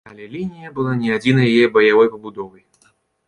Але 0.09 0.27
лінія 0.35 0.69
была 0.77 0.93
не 1.01 1.11
адзінай 1.17 1.51
яе 1.57 1.67
баявой 1.77 2.11
пабудовай. 2.17 2.63